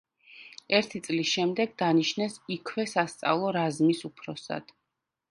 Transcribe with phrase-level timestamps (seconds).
[0.75, 4.73] ერთი წლის შემდეგ დანიშნეს იქვე სასწავლო რაზმის უფროსად.